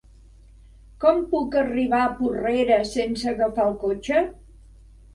[1.03, 4.29] Com puc arribar a Porrera sense agafar el cotxe?